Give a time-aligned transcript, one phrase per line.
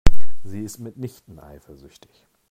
[0.43, 2.25] Sie ist mitnichten eifersüchtig.